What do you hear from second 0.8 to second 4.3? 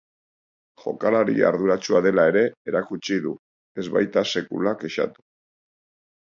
Jokalari arduratsua dela ere erakutsi du, ez baita